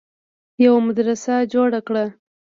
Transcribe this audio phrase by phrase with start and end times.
[0.65, 2.05] يوه مدرسه جوړه کړه